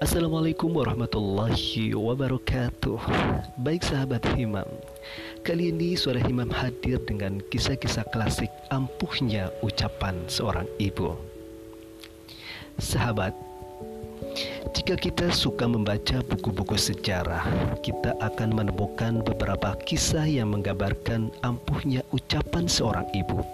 [0.00, 2.96] Assalamualaikum warahmatullahi wabarakatuh.
[3.60, 4.64] Baik sahabat Himam
[5.44, 11.20] Kali ini suara Himam hadir dengan kisah-kisah klasik ampuhnya ucapan seorang ibu.
[12.80, 13.36] Sahabat
[14.72, 17.44] Jika kita suka membaca buku-buku sejarah
[17.84, 23.44] Kita akan menemukan beberapa kisah yang menggambarkan ampuhnya ucapan seorang ibu.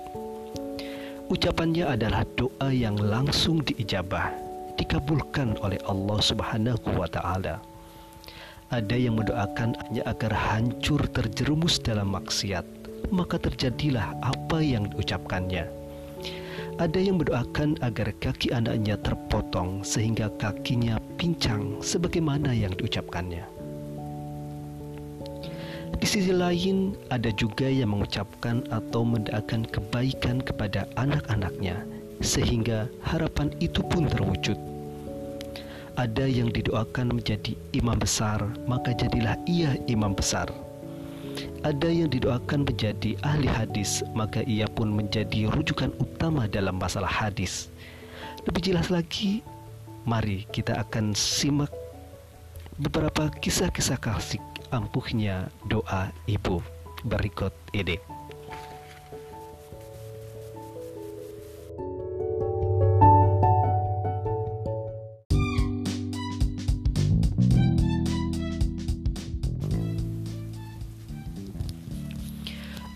[1.26, 4.45] Ucapannya adalah doa yang langsung diijabah
[4.76, 7.58] dikabulkan oleh Allah Subhanahu wa taala.
[8.70, 12.66] Ada yang mendoakan hanya agar hancur terjerumus dalam maksiat,
[13.14, 15.70] maka terjadilah apa yang diucapkannya.
[16.76, 23.48] Ada yang mendoakan agar kaki anaknya terpotong sehingga kakinya pincang sebagaimana yang diucapkannya.
[25.96, 31.80] Di sisi lain, ada juga yang mengucapkan atau mendoakan kebaikan kepada anak-anaknya
[32.20, 34.75] sehingga harapan itu pun terwujud.
[35.96, 40.44] Ada yang didoakan menjadi imam besar, maka jadilah ia imam besar.
[41.64, 47.72] Ada yang didoakan menjadi ahli hadis, maka ia pun menjadi rujukan utama dalam masalah hadis.
[48.44, 49.40] Lebih jelas lagi,
[50.04, 51.72] mari kita akan simak
[52.76, 56.60] beberapa kisah-kisah klasik ampuhnya doa ibu
[57.08, 58.15] berikut ini.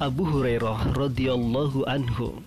[0.00, 2.40] Abu Hurairah radhiyallahu anhu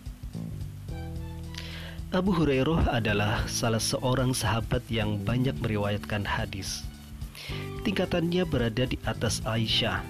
[2.09, 6.81] Abu Hurairah adalah salah seorang sahabat yang banyak meriwayatkan hadis.
[7.85, 10.01] Tingkatannya berada di atas Aisyah,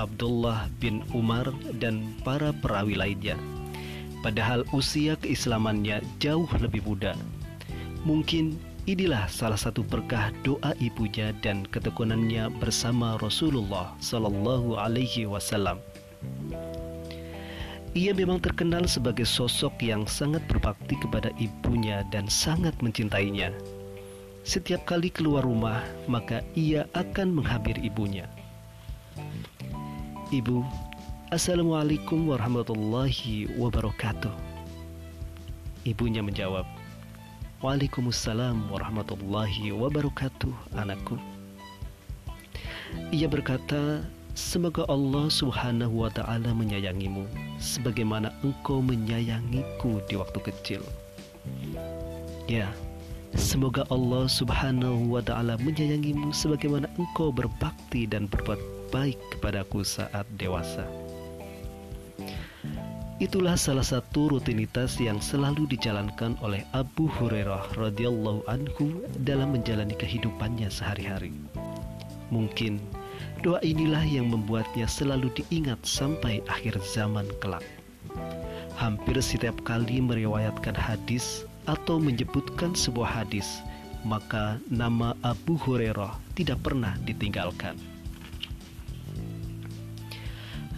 [0.00, 3.36] Abdullah bin Umar dan para perawi lainnya.
[4.24, 7.12] Padahal usia keislamannya jauh lebih muda.
[8.08, 8.56] Mungkin
[8.88, 15.91] inilah salah satu berkah doa ibunya dan ketekunannya bersama Rasulullah Sallallahu Alaihi Wasallam.
[17.92, 23.52] Ia memang terkenal sebagai sosok yang sangat berbakti kepada ibunya dan sangat mencintainya.
[24.48, 28.24] Setiap kali keluar rumah, maka ia akan menghampiri ibunya.
[30.32, 30.64] Ibu,
[31.28, 34.32] Assalamualaikum warahmatullahi wabarakatuh.
[35.84, 36.64] Ibunya menjawab,
[37.60, 41.14] Waalaikumsalam warahmatullahi wabarakatuh, anakku.
[43.12, 47.28] Ia berkata, Semoga Allah Subhanahu wa Ta'ala menyayangimu
[47.60, 50.80] sebagaimana engkau menyayangiku di waktu kecil.
[52.48, 52.72] Ya,
[53.36, 58.56] semoga Allah Subhanahu wa Ta'ala menyayangimu sebagaimana engkau berbakti dan berbuat
[58.88, 60.88] baik kepadaku saat dewasa.
[63.20, 70.72] Itulah salah satu rutinitas yang selalu dijalankan oleh Abu Hurairah radhiyallahu anhu dalam menjalani kehidupannya
[70.72, 71.36] sehari-hari.
[72.32, 72.80] Mungkin
[73.42, 77.66] Doa inilah yang membuatnya selalu diingat sampai akhir zaman kelak.
[78.78, 83.62] Hampir setiap kali meriwayatkan hadis atau menyebutkan sebuah hadis,
[84.02, 87.78] maka nama Abu Hurairah tidak pernah ditinggalkan.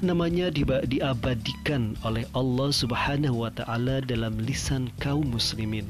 [0.04, 0.52] Namanya
[0.84, 5.88] diabadikan oleh Allah Subhanahu wa taala dalam lisan kaum muslimin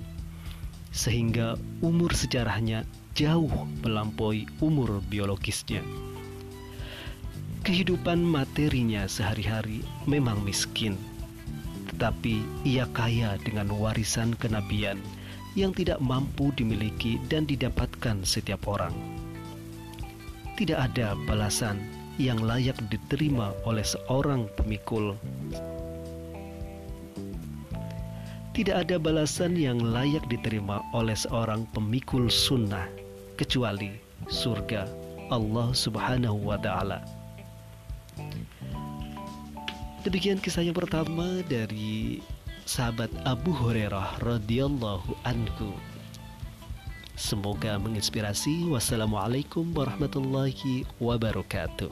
[0.95, 2.87] sehingga umur sejarahnya
[3.19, 3.51] jauh
[3.83, 5.83] melampaui umur biologisnya.
[7.65, 11.01] Kehidupan materinya sehari-hari memang miskin,
[11.89, 15.01] tetapi ia kaya dengan warisan kenabian
[15.57, 18.93] yang tidak mampu dimiliki dan didapatkan setiap orang.
[20.61, 21.81] Tidak ada balasan
[22.21, 25.17] yang layak diterima oleh seorang pemikul.
[28.53, 32.93] Tidak ada balasan yang layak diterima oleh seorang pemikul sunnah
[33.41, 33.97] kecuali
[34.29, 34.85] surga
[35.33, 37.14] Allah Subhanahu wa Ta'ala.
[40.05, 42.21] Demikian kisah yang pertama dari
[42.69, 45.73] sahabat Abu Hurairah radhiyallahu anhu.
[47.17, 48.69] Semoga menginspirasi.
[48.69, 51.89] Wassalamualaikum warahmatullahi wabarakatuh.